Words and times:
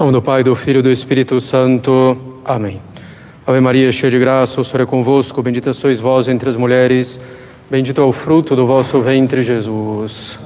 nome 0.00 0.12
do 0.12 0.22
Pai, 0.22 0.42
do 0.42 0.56
Filho 0.56 0.78
e 0.78 0.82
do 0.82 0.90
Espírito 0.90 1.38
Santo. 1.42 2.16
Amém. 2.42 2.80
Ave 3.46 3.60
Maria, 3.60 3.92
cheia 3.92 4.10
de 4.10 4.18
graça, 4.18 4.58
o 4.58 4.64
Senhor 4.64 4.82
é 4.82 4.86
convosco. 4.86 5.42
Bendita 5.42 5.74
sois 5.74 6.00
vós 6.00 6.26
entre 6.26 6.48
as 6.48 6.56
mulheres. 6.56 7.20
Bendito 7.70 8.00
é 8.00 8.04
o 8.04 8.10
fruto 8.10 8.56
do 8.56 8.66
vosso 8.66 8.98
ventre, 9.02 9.42
Jesus. 9.42 10.38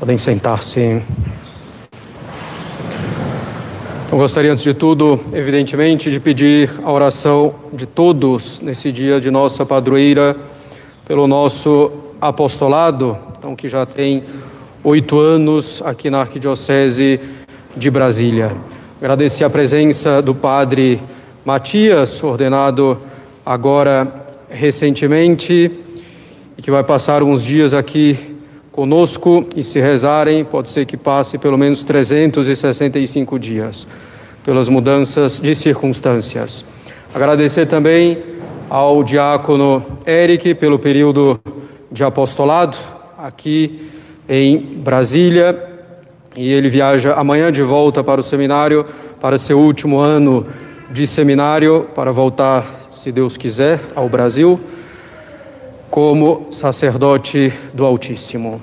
Podem 0.00 0.16
sentar-se. 0.16 1.02
Eu 4.10 4.16
gostaria, 4.16 4.50
antes 4.50 4.64
de 4.64 4.72
tudo, 4.72 5.20
evidentemente, 5.30 6.10
de 6.10 6.18
pedir 6.18 6.72
a 6.82 6.90
oração 6.90 7.54
de 7.70 7.84
todos 7.84 8.60
nesse 8.60 8.90
dia 8.90 9.20
de 9.20 9.30
nossa 9.30 9.66
padroeira, 9.66 10.38
pelo 11.06 11.26
nosso 11.26 11.90
apostolado, 12.20 13.18
então, 13.36 13.56
que 13.56 13.68
já 13.68 13.84
tem 13.84 14.22
oito 14.84 15.18
anos 15.18 15.82
aqui 15.84 16.08
na 16.10 16.20
Arquidiocese 16.20 17.20
de 17.76 17.90
Brasília. 17.90 18.52
Agradecer 19.00 19.44
a 19.44 19.50
presença 19.50 20.22
do 20.22 20.34
Padre 20.34 21.00
Matias, 21.44 22.22
ordenado 22.22 22.98
agora 23.44 24.26
recentemente, 24.48 25.72
e 26.56 26.62
que 26.62 26.70
vai 26.70 26.84
passar 26.84 27.22
uns 27.22 27.42
dias 27.42 27.74
aqui 27.74 28.36
conosco 28.70 29.44
e 29.56 29.64
se 29.64 29.80
rezarem, 29.80 30.44
pode 30.44 30.70
ser 30.70 30.86
que 30.86 30.96
passe 30.96 31.36
pelo 31.36 31.58
menos 31.58 31.82
365 31.84 33.38
dias, 33.38 33.86
pelas 34.44 34.68
mudanças 34.68 35.38
de 35.38 35.54
circunstâncias. 35.54 36.64
Agradecer 37.12 37.66
também 37.66 38.22
ao 38.72 39.04
diácono 39.04 39.84
Eric 40.06 40.54
pelo 40.54 40.78
período 40.78 41.38
de 41.90 42.02
apostolado 42.02 42.78
aqui 43.18 43.90
em 44.26 44.56
Brasília. 44.56 45.62
E 46.34 46.50
ele 46.50 46.70
viaja 46.70 47.12
amanhã 47.12 47.52
de 47.52 47.62
volta 47.62 48.02
para 48.02 48.22
o 48.22 48.24
seminário, 48.24 48.86
para 49.20 49.36
seu 49.36 49.58
último 49.58 49.98
ano 49.98 50.46
de 50.90 51.06
seminário, 51.06 51.86
para 51.94 52.10
voltar, 52.12 52.64
se 52.90 53.12
Deus 53.12 53.36
quiser, 53.36 53.78
ao 53.94 54.08
Brasil 54.08 54.58
como 55.90 56.46
sacerdote 56.50 57.52
do 57.74 57.84
Altíssimo. 57.84 58.58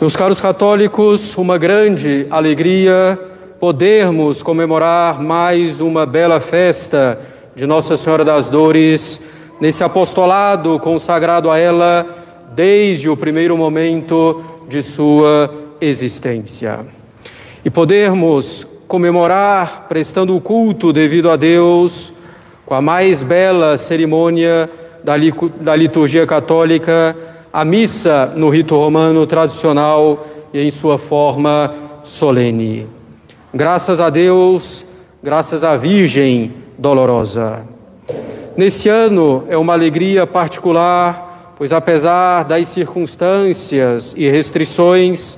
Meus 0.00 0.16
caros 0.16 0.40
católicos, 0.40 1.38
uma 1.38 1.56
grande 1.56 2.26
alegria 2.28 3.16
podermos 3.60 4.42
comemorar 4.42 5.22
mais 5.22 5.80
uma 5.80 6.04
bela 6.04 6.40
festa 6.40 7.20
de 7.54 7.66
Nossa 7.66 7.96
Senhora 7.96 8.24
das 8.24 8.48
Dores, 8.48 9.20
nesse 9.60 9.84
apostolado 9.84 10.78
consagrado 10.80 11.50
a 11.50 11.58
ela 11.58 12.06
desde 12.54 13.08
o 13.08 13.16
primeiro 13.16 13.56
momento 13.56 14.42
de 14.68 14.82
sua 14.82 15.52
existência. 15.80 16.80
E 17.64 17.70
podermos 17.70 18.66
comemorar 18.88 19.86
prestando 19.88 20.36
o 20.36 20.40
culto 20.40 20.92
devido 20.92 21.30
a 21.30 21.36
Deus 21.36 22.12
com 22.66 22.74
a 22.74 22.82
mais 22.82 23.22
bela 23.22 23.76
cerimônia 23.76 24.68
da 25.60 25.76
liturgia 25.76 26.26
católica, 26.26 27.16
a 27.52 27.64
missa 27.64 28.32
no 28.34 28.48
rito 28.48 28.76
romano 28.76 29.26
tradicional 29.26 30.26
e 30.52 30.60
em 30.60 30.70
sua 30.70 30.98
forma 30.98 31.74
solene. 32.02 32.86
Graças 33.52 34.00
a 34.00 34.10
Deus, 34.10 34.84
graças 35.22 35.62
à 35.62 35.76
Virgem 35.76 36.63
dolorosa. 36.78 37.62
Nesse 38.56 38.88
ano 38.88 39.44
é 39.48 39.56
uma 39.56 39.72
alegria 39.72 40.26
particular, 40.26 41.54
pois 41.56 41.72
apesar 41.72 42.44
das 42.44 42.68
circunstâncias 42.68 44.14
e 44.16 44.28
restrições, 44.30 45.36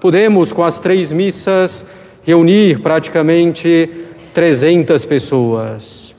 podemos 0.00 0.52
com 0.52 0.62
as 0.62 0.78
três 0.78 1.10
missas 1.10 1.84
reunir 2.22 2.80
praticamente 2.80 3.90
300 4.34 5.04
pessoas. 5.06 6.14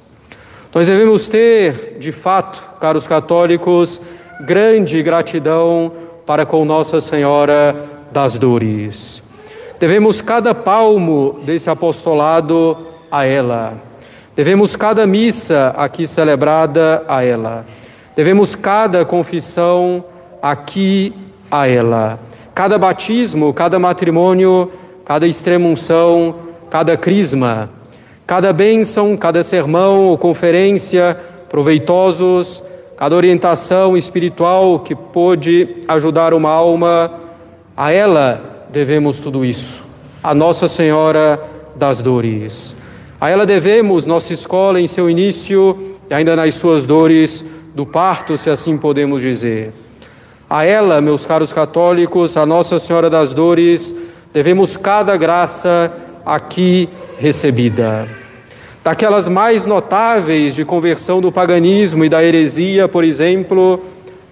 Nós 0.74 0.88
devemos 0.88 1.28
ter, 1.28 1.97
de 2.00 2.12
fato, 2.12 2.62
caros 2.80 3.07
católicos, 3.07 4.01
grande 4.41 5.01
gratidão 5.01 5.91
para 6.25 6.46
com 6.46 6.63
Nossa 6.63 7.01
Senhora 7.01 7.75
das 8.12 8.38
Dores. 8.38 9.22
Devemos 9.80 10.22
cada 10.22 10.53
palmo 10.53 11.40
desse 11.44 11.69
apostolado 11.69 12.78
a 13.12 13.25
ela. 13.25 13.88
Devemos 14.39 14.77
cada 14.77 15.05
missa 15.05 15.73
aqui 15.75 16.07
celebrada 16.07 17.03
a 17.09 17.25
ela. 17.25 17.66
Devemos 18.16 18.55
cada 18.55 19.03
confissão 19.03 20.01
aqui 20.41 21.13
a 21.51 21.67
ela. 21.67 22.17
Cada 22.55 22.77
batismo, 22.77 23.53
cada 23.53 23.77
matrimônio, 23.77 24.72
cada 25.03 25.27
extremunção, 25.27 26.35
cada 26.69 26.95
crisma 26.95 27.69
cada 28.29 28.53
bênção, 28.53 29.17
cada 29.17 29.41
sermão 29.41 30.05
ou 30.05 30.16
conferência 30.16 31.17
proveitosos, 31.50 32.61
cada 32.95 33.16
orientação 33.16 33.97
espiritual 33.97 34.81
que 34.81 34.94
pôde 34.94 35.77
ajudar 35.88 36.31
uma 36.35 36.51
alma, 36.51 37.11
a 37.75 37.91
ela 37.91 38.67
devemos 38.71 39.19
tudo 39.19 39.44
isso, 39.44 39.81
a 40.21 40.35
Nossa 40.35 40.67
Senhora 40.67 41.44
das 41.75 42.03
Dores. 42.03 42.75
A 43.22 43.30
ela 43.30 43.46
devemos 43.46 44.06
nossa 44.06 44.31
escola 44.31 44.80
em 44.80 44.88
seu 44.88 45.09
início 45.09 45.97
e 46.09 46.13
ainda 46.13 46.38
nas 46.38 46.56
suas 46.56 46.85
dores 46.85 47.44
do 47.75 47.85
parto, 47.85 48.38
se 48.38 48.50
assim 48.50 48.78
podemos 48.78 49.22
dizer. 49.22 49.74
A 50.50 50.63
ela, 50.63 51.02
meus 51.02 51.25
caros 51.25 51.52
católicos, 51.52 52.38
a 52.38 52.46
Nossa 52.46 52.80
Senhora 52.80 53.09
das 53.09 53.34
Dores, 53.34 53.94
devemos 54.34 54.78
cada 54.78 55.18
graça 55.18 55.91
aqui 56.25 56.88
recebida. 57.19 58.07
Daquelas 58.84 59.28
mais 59.28 59.66
notáveis 59.66 60.56
de 60.56 60.63
conversão 60.63 61.19
do 61.19 61.31
paganismo 61.31 62.06
e 62.06 62.09
da 62.09 62.24
heresia, 62.24 62.88
por 62.88 63.03
exemplo, 63.03 63.81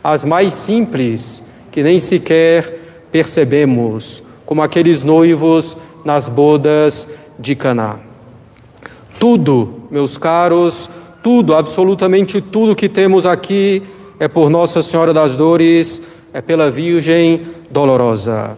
as 0.02 0.24
mais 0.24 0.54
simples, 0.54 1.44
que 1.72 1.84
nem 1.84 2.00
sequer 2.00 2.80
percebemos, 3.12 4.24
como 4.46 4.62
aqueles 4.62 5.04
noivos 5.04 5.76
nas 6.06 6.30
bodas 6.30 7.08
de 7.38 7.54
Caná. 7.54 8.07
Tudo, 9.20 9.84
meus 9.90 10.18
caros, 10.18 10.90
tudo, 11.24 11.56
absolutamente 11.56 12.40
tudo 12.40 12.76
que 12.76 12.88
temos 12.88 13.26
aqui 13.26 13.82
é 14.20 14.28
por 14.28 14.50
Nossa 14.50 14.82
Senhora 14.82 15.14
das 15.14 15.36
Dores, 15.36 16.02
é 16.32 16.42
pela 16.42 16.70
Virgem 16.70 17.42
dolorosa. 17.70 18.58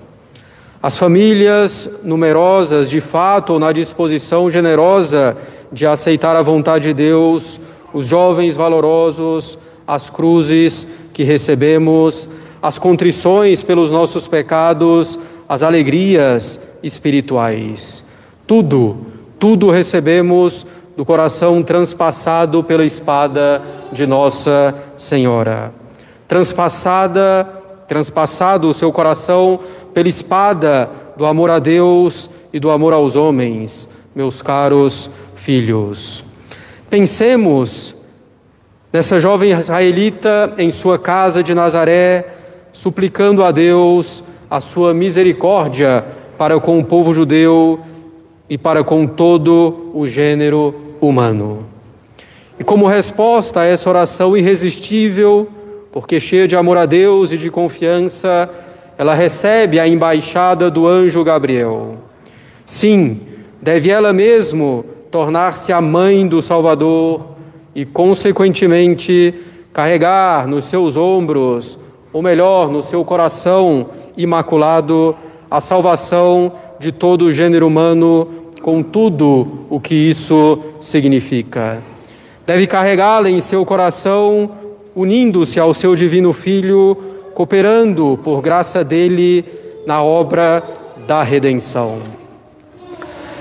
As 0.82 0.98
famílias 0.98 1.90
numerosas, 2.04 2.90
de 2.90 3.00
fato, 3.00 3.58
na 3.58 3.72
disposição 3.72 4.50
generosa 4.52 5.38
de 5.72 5.86
aceitar 5.86 6.36
a 6.36 6.42
vontade 6.42 6.90
de 6.90 6.94
Deus, 6.94 7.60
os 7.94 8.06
jovens 8.06 8.56
valorosos, 8.56 9.58
as 9.88 10.10
cruzes 10.10 10.86
que 11.14 11.24
recebemos, 11.24 12.28
as 12.62 12.78
contrições 12.78 13.64
pelos 13.64 13.92
nossos 13.92 14.28
pecados, 14.28 15.18
as 15.48 15.64
alegrias 15.64 16.60
espirituais. 16.84 18.04
Tudo, 18.46 19.09
tudo 19.40 19.72
recebemos 19.72 20.68
do 20.98 21.06
coração 21.06 21.64
transpassado 21.64 22.64
pela 22.64 22.86
espada 22.86 23.62
de 23.92 24.06
Nossa 24.06 24.76
Senhora. 24.98 25.74
Transpassada 26.28 27.60
transpassado 27.90 28.70
o 28.70 28.74
seu 28.74 28.92
coração 28.92 29.60
pela 29.96 30.08
espada 30.08 30.88
do 31.18 31.26
amor 31.26 31.50
a 31.50 31.58
Deus 31.58 32.30
e 32.54 32.60
do 32.60 32.70
amor 32.70 32.94
aos 32.94 33.16
homens, 33.16 33.90
meus 34.16 34.44
caros 34.44 35.10
filhos. 35.36 36.24
Pensemos 36.88 37.96
nessa 38.94 39.20
jovem 39.20 39.52
israelita 39.54 40.54
em 40.60 40.70
sua 40.70 41.00
casa 41.00 41.42
de 41.42 41.56
Nazaré, 41.56 42.28
suplicando 42.72 43.44
a 43.44 43.50
Deus 43.50 44.24
a 44.52 44.62
sua 44.62 44.94
misericórdia 44.94 46.06
para 46.38 46.60
com 46.60 46.78
o 46.78 46.86
povo 46.86 47.12
judeu 47.12 47.80
e 48.50 48.58
para 48.58 48.84
com 48.84 49.06
todo 49.06 49.92
o 49.94 50.08
gênero 50.08 50.74
humano. 51.00 51.66
E 52.60 52.64
como 52.64 52.88
resposta 52.88 53.62
a 53.62 53.66
essa 53.66 53.90
oração 53.90 54.36
irresistível, 54.36 55.48
porque 55.92 56.20
cheia 56.20 56.48
de 56.48 56.56
amor 56.56 56.78
a 56.78 56.86
Deus 56.86 57.32
e 57.32 57.38
de 57.38 57.50
confiança, 57.50 58.50
ela 58.98 59.14
recebe 59.14 59.80
a 59.80 59.88
embaixada 59.88 60.70
do 60.70 60.86
anjo 60.86 61.24
Gabriel. 61.24 61.96
Sim, 62.66 63.22
deve 63.62 63.90
ela 63.90 64.12
mesmo 64.12 64.84
tornar-se 65.10 65.72
a 65.72 65.80
mãe 65.80 66.28
do 66.28 66.42
Salvador 66.42 67.30
e, 67.74 67.86
consequentemente, 67.86 69.34
carregar 69.72 70.48
nos 70.48 70.66
seus 70.66 70.98
ombros, 70.98 71.80
ou 72.12 72.22
melhor, 72.22 72.70
no 72.70 72.84
seu 72.84 73.06
coração 73.06 73.88
imaculado, 74.18 75.16
a 75.50 75.62
salvação 75.62 76.52
de 76.80 76.92
todo 76.92 77.24
o 77.24 77.32
gênero 77.32 77.68
humano, 77.68 78.28
com 78.62 78.84
tudo 78.84 79.66
o 79.70 79.80
que 79.80 79.96
isso 79.96 80.60
significa. 80.80 81.82
Deve 82.46 82.68
carregá-la 82.68 83.30
em 83.30 83.40
seu 83.40 83.66
coração 83.66 84.52
unindo-se 84.96 85.60
ao 85.60 85.74
seu 85.74 85.96
divino 85.96 86.34
Filho, 86.34 86.98
cooperando 87.34 88.20
por 88.24 88.42
graça 88.42 88.84
dele 88.84 89.46
na 89.86 90.04
obra 90.04 90.62
da 91.08 91.24
redenção. 91.24 92.00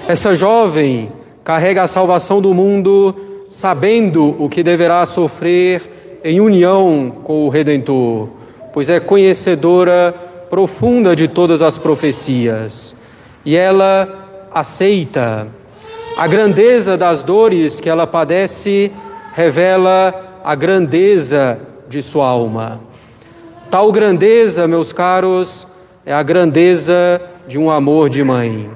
Essa 0.07 0.35
jovem 0.35 1.11
carrega 1.43 1.83
a 1.83 1.89
salvação 1.89 2.41
do 2.41 2.55
mundo, 2.55 3.15
sabendo 3.51 4.37
o 4.39 4.49
que 4.49 4.63
deverá 4.63 5.05
sofrer 5.05 6.21
em 6.23 6.41
união 6.41 7.13
com 7.25 7.47
o 7.47 7.49
Redentor, 7.49 8.29
pois 8.73 8.89
é 8.91 9.01
conhecedora 9.01 10.15
profunda 10.49 11.17
de 11.17 11.29
todas 11.29 11.63
as 11.63 11.79
profecias. 11.79 12.95
E 13.45 13.57
ela 13.57 14.28
aceita. 14.53 15.49
A 16.17 16.27
grandeza 16.27 16.97
das 16.97 17.23
dores 17.23 17.81
que 17.81 17.89
ela 17.89 18.07
padece 18.07 18.91
revela 19.35 20.41
a 20.45 20.55
grandeza 20.55 21.61
de 21.89 22.03
sua 22.03 22.27
alma. 22.27 22.81
Tal 23.71 23.93
grandeza, 23.93 24.67
meus 24.67 24.93
caros, 24.93 25.67
é 26.05 26.13
a 26.13 26.23
grandeza 26.23 27.21
de 27.47 27.59
um 27.59 27.71
amor 27.71 28.09
de 28.09 28.25
mãe. 28.25 28.71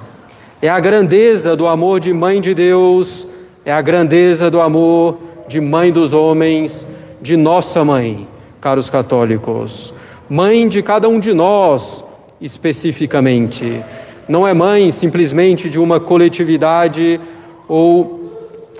É 0.61 0.69
a 0.69 0.79
grandeza 0.79 1.55
do 1.55 1.67
amor 1.67 1.99
de 1.99 2.13
mãe 2.13 2.39
de 2.39 2.53
Deus, 2.53 3.27
é 3.65 3.71
a 3.71 3.81
grandeza 3.81 4.49
do 4.49 4.61
amor 4.61 5.17
de 5.47 5.59
mãe 5.59 5.91
dos 5.91 6.13
homens, 6.13 6.87
de 7.21 7.35
nossa 7.35 7.83
mãe, 7.83 8.27
caros 8.61 8.89
católicos. 8.89 9.93
Mãe 10.29 10.67
de 10.69 10.81
cada 10.81 11.09
um 11.09 11.19
de 11.19 11.33
nós, 11.33 12.05
especificamente. 12.39 13.83
Não 14.27 14.47
é 14.47 14.53
mãe 14.53 14.91
simplesmente 14.91 15.69
de 15.69 15.79
uma 15.79 15.99
coletividade 15.99 17.19
ou 17.67 18.31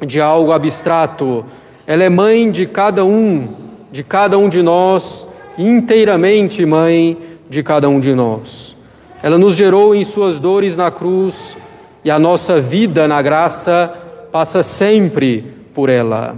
de 0.06 0.22
algo 0.22 0.52
abstrato. 0.52 1.46
Ela 1.86 2.04
é 2.04 2.10
mãe 2.10 2.50
de 2.52 2.66
cada 2.66 3.04
um, 3.04 3.50
de 3.92 4.04
cada 4.04 4.38
um 4.38 4.48
de 4.48 4.62
nós, 4.62 5.28
inteiramente 5.58 6.66
mãe 6.66 7.18
de 7.50 7.62
cada 7.62 7.90
um 7.90 8.00
de 8.00 8.14
nós. 8.14 8.76
Ela 9.22 9.38
nos 9.38 9.56
gerou 9.56 9.94
em 9.94 10.04
suas 10.04 10.40
dores 10.40 10.76
na 10.76 10.90
cruz 10.90 11.56
e 12.04 12.12
a 12.12 12.18
nossa 12.18 12.60
vida 12.60 13.08
na 13.08 13.22
graça 13.22 13.94
passa 14.32 14.64
sempre 14.64 15.46
por 15.74 15.90
ela. 15.90 16.36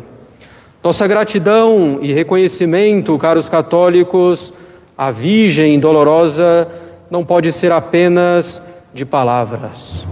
Nossa 0.83 1.07
gratidão 1.07 1.99
e 2.01 2.13
reconhecimento, 2.13 3.17
caros 3.17 3.49
católicos, 3.49 4.53
à 4.97 5.09
Virgem 5.09 5.79
dolorosa 5.79 6.67
não 7.09 7.23
pode 7.23 7.51
ser 7.51 7.71
apenas 7.71 8.61
de 8.95 9.05
palavras. 9.05 10.07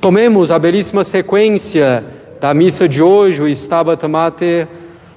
Tomemos 0.00 0.50
a 0.50 0.58
belíssima 0.58 1.04
sequência 1.04 2.04
da 2.40 2.52
missa 2.52 2.88
de 2.88 3.00
hoje, 3.00 3.40
o 3.40 3.46
Stabat 3.46 4.04
Mater, 4.08 4.66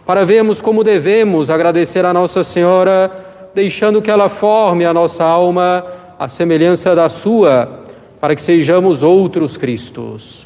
para 0.06 0.24
vermos 0.24 0.62
como 0.62 0.84
devemos 0.84 1.50
agradecer 1.50 2.06
a 2.06 2.14
Nossa 2.14 2.44
Senhora, 2.44 3.12
deixando 3.56 4.04
que 4.04 4.12
ela 4.12 4.30
forme 4.30 4.86
a 4.86 4.94
nossa 4.94 5.24
alma 5.24 5.84
à 6.20 6.28
semelhança 6.28 6.94
da 6.94 7.10
sua 7.10 7.80
para 8.22 8.36
que 8.36 8.42
sejamos 8.42 9.02
outros 9.02 9.58
Cristos. 9.58 10.46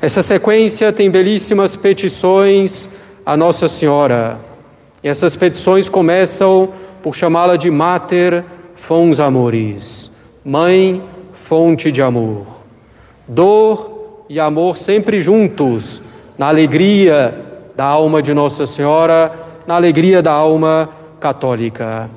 Essa 0.00 0.22
sequência 0.22 0.92
tem 0.92 1.10
belíssimas 1.10 1.74
petições 1.74 2.88
a 3.26 3.36
Nossa 3.36 3.66
Senhora. 3.66 4.38
E 5.02 5.08
essas 5.08 5.34
petições 5.34 5.88
começam 5.88 6.70
por 7.02 7.16
chamá-la 7.16 7.56
de 7.56 7.72
Mater 7.72 8.44
Fons 8.76 9.18
Amoris, 9.18 10.12
Mãe, 10.44 11.02
fonte 11.50 11.90
de 11.90 12.00
amor. 12.00 12.46
Dor 13.26 14.22
e 14.28 14.38
amor 14.38 14.76
sempre 14.76 15.20
juntos, 15.20 16.00
na 16.38 16.46
alegria 16.46 17.34
da 17.74 17.84
alma 17.86 18.22
de 18.22 18.32
Nossa 18.32 18.66
Senhora, 18.66 19.32
na 19.66 19.74
alegria 19.74 20.22
da 20.22 20.30
alma 20.30 20.88
católica. 21.18 22.08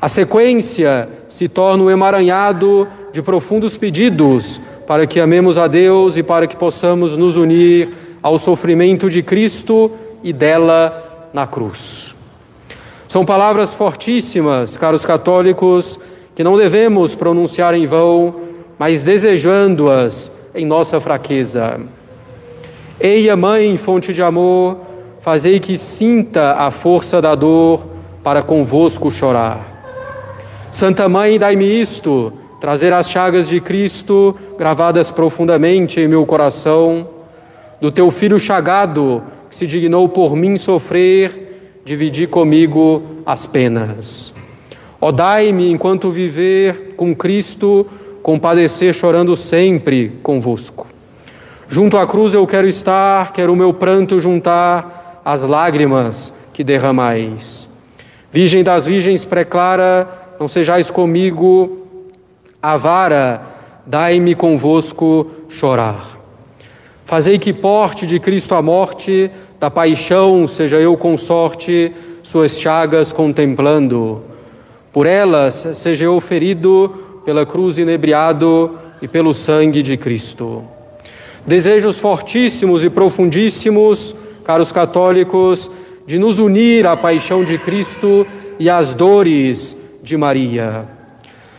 A 0.00 0.08
sequência 0.08 1.08
se 1.26 1.48
torna 1.48 1.82
um 1.82 1.90
emaranhado 1.90 2.86
de 3.12 3.20
profundos 3.20 3.76
pedidos 3.76 4.60
para 4.86 5.08
que 5.08 5.18
amemos 5.18 5.58
a 5.58 5.66
Deus 5.66 6.16
e 6.16 6.22
para 6.22 6.46
que 6.46 6.56
possamos 6.56 7.16
nos 7.16 7.36
unir 7.36 7.92
ao 8.22 8.38
sofrimento 8.38 9.10
de 9.10 9.24
Cristo 9.24 9.90
e 10.22 10.32
dela 10.32 11.28
na 11.32 11.48
cruz. 11.48 12.14
São 13.08 13.24
palavras 13.24 13.74
fortíssimas, 13.74 14.76
caros 14.76 15.04
católicos, 15.04 15.98
que 16.32 16.44
não 16.44 16.56
devemos 16.56 17.16
pronunciar 17.16 17.74
em 17.74 17.84
vão, 17.84 18.47
mas 18.78 19.02
desejando-as 19.02 20.30
em 20.54 20.64
nossa 20.64 21.00
fraqueza. 21.00 21.80
Eia, 23.00 23.36
Mãe, 23.36 23.76
fonte 23.76 24.14
de 24.14 24.22
amor, 24.22 24.78
fazei 25.20 25.58
que 25.58 25.76
sinta 25.76 26.54
a 26.54 26.70
força 26.70 27.20
da 27.20 27.34
dor 27.34 27.84
para 28.22 28.42
convosco 28.42 29.10
chorar. 29.10 29.78
Santa 30.70 31.08
Mãe, 31.08 31.38
dai-me 31.38 31.64
isto, 31.80 32.32
trazer 32.60 32.92
as 32.92 33.10
chagas 33.10 33.48
de 33.48 33.60
Cristo 33.60 34.34
gravadas 34.58 35.10
profundamente 35.10 36.00
em 36.00 36.08
meu 36.08 36.26
coração, 36.26 37.08
do 37.80 37.90
teu 37.92 38.10
filho 38.10 38.38
chagado, 38.38 39.22
que 39.48 39.56
se 39.56 39.66
dignou 39.66 40.08
por 40.08 40.34
mim 40.34 40.56
sofrer, 40.56 41.80
dividir 41.84 42.28
comigo 42.28 43.02
as 43.24 43.46
penas. 43.46 44.34
Ó, 45.00 45.12
dai-me, 45.12 45.70
enquanto 45.70 46.10
viver 46.10 46.94
com 46.96 47.14
Cristo, 47.14 47.86
compadecer 48.28 48.92
chorando 48.92 49.34
sempre 49.34 50.18
convosco. 50.22 50.86
Junto 51.66 51.96
à 51.96 52.06
cruz 52.06 52.34
eu 52.34 52.46
quero 52.46 52.68
estar, 52.68 53.32
quero 53.32 53.54
o 53.54 53.56
meu 53.56 53.72
pranto 53.72 54.20
juntar 54.20 55.22
às 55.24 55.44
lágrimas 55.44 56.34
que 56.52 56.62
derramais. 56.62 57.66
Virgem 58.30 58.62
das 58.62 58.84
Virgens 58.84 59.24
preclara, 59.24 60.06
não 60.38 60.46
sejais 60.46 60.90
comigo 60.90 61.86
avara, 62.60 63.40
dai-me 63.86 64.34
convosco 64.34 65.30
chorar. 65.48 66.18
Fazei 67.06 67.38
que 67.38 67.54
porte 67.54 68.06
de 68.06 68.20
Cristo 68.20 68.54
a 68.54 68.60
morte, 68.60 69.30
da 69.58 69.70
paixão 69.70 70.46
seja 70.46 70.76
eu 70.76 70.94
consorte, 70.98 71.94
suas 72.22 72.60
chagas 72.60 73.10
contemplando. 73.10 74.22
Por 74.92 75.06
elas 75.06 75.66
seja 75.72 76.04
eu 76.04 76.20
ferido, 76.20 77.07
pela 77.28 77.44
cruz 77.44 77.76
inebriado 77.76 78.78
e 79.02 79.06
pelo 79.06 79.34
sangue 79.34 79.82
de 79.82 79.98
Cristo. 79.98 80.64
Desejos 81.46 81.98
fortíssimos 81.98 82.82
e 82.82 82.88
profundíssimos, 82.88 84.16
caros 84.42 84.72
católicos, 84.72 85.70
de 86.06 86.18
nos 86.18 86.38
unir 86.38 86.86
à 86.86 86.96
paixão 86.96 87.44
de 87.44 87.58
Cristo 87.58 88.26
e 88.58 88.70
às 88.70 88.94
dores 88.94 89.76
de 90.02 90.16
Maria. 90.16 90.86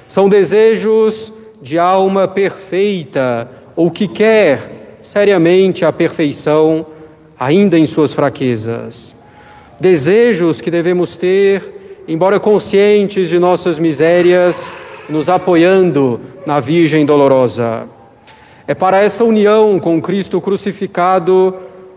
São 0.08 0.28
desejos 0.28 1.32
de 1.62 1.78
alma 1.78 2.28
perfeita 2.28 3.48
ou 3.76 3.92
que 3.92 4.08
quer 4.08 4.98
seriamente 5.04 5.86
a 5.86 5.94
perfeição, 5.94 6.84
ainda 7.40 7.78
em 7.78 7.86
suas 7.86 8.12
fraquezas. 8.12 9.14
Desejos 9.80 10.62
que 10.62 10.72
devemos 10.72 11.16
ter, 11.16 12.02
embora 12.08 12.40
conscientes 12.40 13.30
de 13.30 13.38
nossas 13.38 13.78
misérias, 13.78 14.74
nos 15.10 15.28
apoiando 15.30 16.22
na 16.46 16.60
Virgem 16.60 17.06
dolorosa. 17.06 17.88
É 18.68 18.76
para 18.76 19.00
essa 19.00 19.24
união 19.24 19.80
com 19.80 20.00
Cristo 20.00 20.40
crucificado 20.40 21.56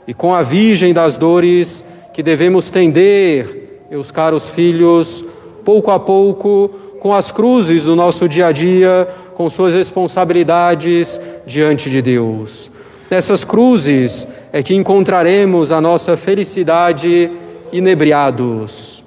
e 0.08 0.14
com 0.14 0.34
a 0.34 0.42
Virgem 0.42 0.94
das 0.94 1.16
dores 1.16 1.84
que 2.12 2.22
devemos 2.22 2.70
tender, 2.70 3.84
meus 3.90 4.10
caros 4.10 4.48
filhos, 4.48 5.24
pouco 5.64 5.90
a 5.90 6.00
pouco, 6.00 6.70
com 6.98 7.12
as 7.12 7.30
cruzes 7.30 7.84
do 7.84 7.94
nosso 7.94 8.28
dia 8.28 8.46
a 8.46 8.52
dia, 8.52 9.08
com 9.34 9.50
suas 9.50 9.74
responsabilidades 9.74 11.20
diante 11.46 11.90
de 11.90 12.00
Deus. 12.00 12.70
Nessas 13.10 13.44
cruzes 13.44 14.26
é 14.52 14.62
que 14.62 14.74
encontraremos 14.74 15.72
a 15.72 15.80
nossa 15.80 16.16
felicidade 16.16 17.30
inebriados. 17.70 19.04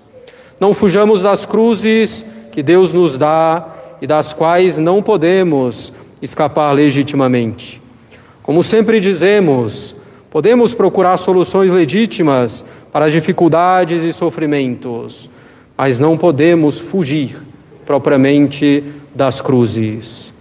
Não 0.60 0.74
fujamos 0.74 1.22
das 1.22 1.46
cruzes 1.46 2.24
que 2.52 2.62
Deus 2.62 2.94
nos 2.94 3.18
dá 3.18 3.75
e 4.02 4.08
das 4.08 4.34
quais 4.34 4.78
não 4.78 5.02
podemos 5.02 5.92
escapar 6.22 6.72
legitimamente. 6.74 7.82
Como 8.44 8.62
sempre 8.62 9.00
dizemos, 9.00 9.96
podemos 10.30 10.74
procurar 10.74 11.18
soluções 11.18 11.72
legítimas 11.72 12.64
para 12.92 13.06
as 13.06 13.12
dificuldades 13.12 14.04
e 14.04 14.14
sofrimentos 14.14 15.30
mas 15.78 16.00
não 16.00 16.18
podemos 16.18 16.80
fugir 16.80 17.36
propriamente 17.86 18.84
das 19.14 19.42
cruzes. 19.42 20.34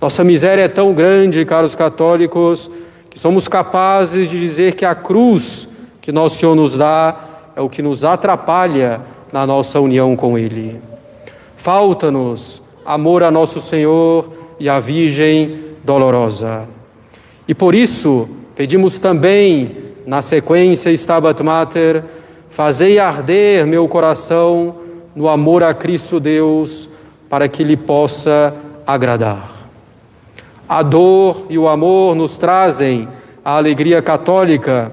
Nossa 0.00 0.24
miséria 0.24 0.62
é 0.62 0.68
tão 0.68 0.92
grande, 0.92 1.44
caros 1.44 1.74
católicos, 1.74 2.70
que 3.08 3.18
somos 3.18 3.46
capazes 3.46 4.28
de 4.28 4.40
dizer 4.40 4.74
que 4.74 4.84
a 4.84 4.94
cruz 4.94 5.68
que 6.00 6.10
nosso 6.10 6.36
Senhor 6.36 6.56
nos 6.56 6.76
dá 6.76 7.16
é 7.54 7.60
o 7.60 7.68
que 7.68 7.82
nos 7.82 8.04
atrapalha 8.04 9.00
na 9.32 9.46
nossa 9.46 9.78
união 9.78 10.16
com 10.16 10.36
Ele. 10.36 10.80
Falta-nos 11.56 12.61
amor 12.84 13.22
a 13.22 13.30
nosso 13.30 13.60
Senhor 13.60 14.32
e 14.58 14.68
à 14.68 14.80
Virgem 14.80 15.58
dolorosa. 15.84 16.68
E 17.46 17.54
por 17.54 17.74
isso 17.74 18.28
pedimos 18.54 18.98
também, 18.98 19.76
na 20.06 20.22
sequência 20.22 20.90
Stabat 20.90 21.42
Mater, 21.42 22.04
fazei 22.50 22.98
arder 22.98 23.66
meu 23.66 23.88
coração 23.88 24.76
no 25.14 25.28
amor 25.28 25.62
a 25.62 25.74
Cristo 25.74 26.18
Deus, 26.18 26.88
para 27.28 27.48
que 27.48 27.64
lhe 27.64 27.76
possa 27.76 28.54
agradar. 28.86 29.68
A 30.68 30.82
dor 30.82 31.46
e 31.50 31.58
o 31.58 31.68
amor 31.68 32.14
nos 32.14 32.36
trazem 32.36 33.08
a 33.44 33.56
alegria 33.56 34.00
católica. 34.00 34.92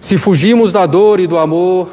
Se 0.00 0.18
fugimos 0.18 0.72
da 0.72 0.86
dor 0.86 1.18
e 1.18 1.26
do 1.26 1.38
amor, 1.38 1.88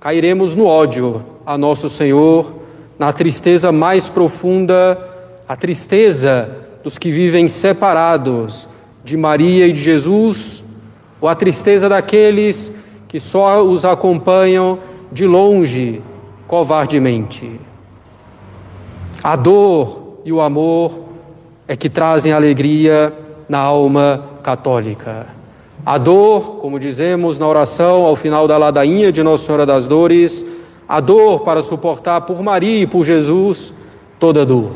cairemos 0.00 0.54
no 0.54 0.66
ódio 0.66 1.24
a 1.46 1.56
nosso 1.56 1.88
Senhor, 1.88 2.63
na 2.98 3.12
tristeza 3.12 3.72
mais 3.72 4.08
profunda, 4.08 4.98
a 5.48 5.56
tristeza 5.56 6.48
dos 6.82 6.98
que 6.98 7.10
vivem 7.10 7.48
separados 7.48 8.68
de 9.04 9.16
Maria 9.16 9.66
e 9.66 9.72
de 9.72 9.80
Jesus, 9.80 10.64
ou 11.20 11.28
a 11.28 11.34
tristeza 11.34 11.88
daqueles 11.88 12.72
que 13.08 13.20
só 13.20 13.62
os 13.62 13.84
acompanham 13.84 14.78
de 15.12 15.26
longe, 15.26 16.02
covardemente. 16.46 17.60
A 19.22 19.36
dor 19.36 20.20
e 20.24 20.32
o 20.32 20.40
amor 20.40 21.00
é 21.66 21.76
que 21.76 21.88
trazem 21.88 22.32
alegria 22.32 23.12
na 23.48 23.58
alma 23.58 24.24
católica. 24.42 25.26
A 25.84 25.98
dor, 25.98 26.56
como 26.60 26.78
dizemos 26.78 27.38
na 27.38 27.46
oração 27.46 28.02
ao 28.04 28.16
final 28.16 28.48
da 28.48 28.56
ladainha 28.56 29.12
de 29.12 29.22
Nossa 29.22 29.44
Senhora 29.44 29.66
das 29.66 29.86
Dores, 29.86 30.44
a 30.88 31.00
dor 31.00 31.40
para 31.40 31.62
suportar 31.62 32.22
por 32.22 32.42
Maria 32.42 32.82
e 32.82 32.86
por 32.86 33.04
Jesus 33.04 33.72
toda 34.18 34.44
dor. 34.44 34.70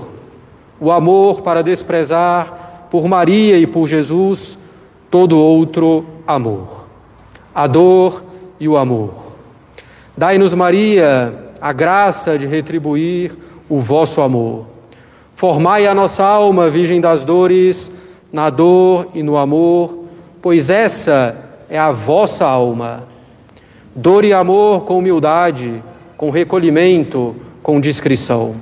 O 0.81 0.91
amor 0.91 1.43
para 1.43 1.63
desprezar 1.63 2.87
por 2.91 3.07
Maria 3.07 3.59
e 3.59 3.67
por 3.67 3.87
Jesus 3.87 4.59
todo 5.11 5.39
outro 5.39 6.05
amor. 6.27 6.85
A 7.55 7.67
dor 7.67 8.25
e 8.61 8.69
o 8.69 8.77
amor. 8.77 9.29
Dai-nos, 10.17 10.55
Maria, 10.55 11.53
a 11.61 11.73
graça 11.73 12.39
de 12.39 12.47
retribuir 12.47 13.37
o 13.69 13.81
vosso 13.81 14.21
amor. 14.21 14.67
Formai 15.35 15.87
a 15.87 15.95
nossa 15.95 16.25
alma, 16.25 16.69
Virgem 16.69 17.01
das 17.01 17.25
Dores, 17.25 17.91
na 18.33 18.51
dor 18.51 19.09
e 19.15 19.23
no 19.23 19.37
amor, 19.37 20.05
pois 20.43 20.71
essa 20.71 21.37
é 21.69 21.79
a 21.79 21.93
vossa 21.93 22.45
alma. 22.45 23.05
Dor 23.95 24.25
e 24.25 24.33
amor 24.33 24.85
com 24.85 24.99
humildade, 24.99 25.83
com 26.19 26.31
recolhimento, 26.31 27.37
com 27.63 27.81
discrição. 27.81 28.57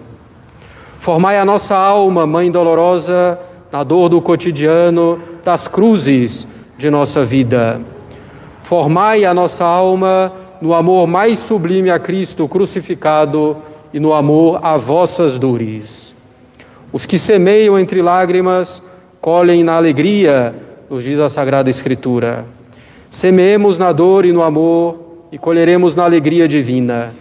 Formai 1.00 1.38
a 1.38 1.44
nossa 1.44 1.74
alma, 1.74 2.26
Mãe 2.26 2.50
dolorosa, 2.50 3.38
na 3.72 3.82
dor 3.82 4.10
do 4.10 4.20
cotidiano, 4.20 5.18
das 5.42 5.66
cruzes 5.66 6.46
de 6.76 6.90
nossa 6.90 7.24
vida. 7.24 7.80
Formai 8.62 9.24
a 9.24 9.32
nossa 9.32 9.64
alma 9.64 10.32
no 10.60 10.74
amor 10.74 11.06
mais 11.06 11.38
sublime 11.38 11.90
a 11.90 11.98
Cristo 11.98 12.46
crucificado 12.46 13.56
e 13.90 13.98
no 13.98 14.12
amor 14.12 14.60
a 14.62 14.76
vossas 14.76 15.38
dores. 15.38 16.14
Os 16.92 17.06
que 17.06 17.18
semeiam 17.18 17.78
entre 17.78 18.02
lágrimas, 18.02 18.82
colhem 19.18 19.64
na 19.64 19.76
alegria, 19.76 20.54
nos 20.90 21.04
diz 21.04 21.18
a 21.18 21.30
Sagrada 21.30 21.70
Escritura. 21.70 22.44
Semeemos 23.10 23.78
na 23.78 23.92
dor 23.92 24.26
e 24.26 24.32
no 24.32 24.42
amor 24.42 24.98
e 25.32 25.38
colheremos 25.38 25.96
na 25.96 26.04
alegria 26.04 26.46
divina. 26.46 27.14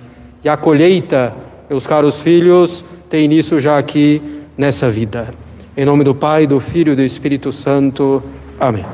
E 0.45 0.49
a 0.49 0.55
colheita, 0.55 1.33
meus 1.67 1.87
caros 1.87 2.19
filhos, 2.19 2.85
tem 3.09 3.25
início 3.25 3.59
já 3.59 3.79
aqui 3.79 4.21
nessa 4.55 4.87
vida. 4.91 5.33
Em 5.75 5.83
nome 5.83 6.03
do 6.03 6.13
Pai, 6.13 6.45
do 6.45 6.59
Filho 6.59 6.93
e 6.93 6.95
do 6.95 7.01
Espírito 7.01 7.51
Santo. 7.51 8.21
Amém. 8.59 8.85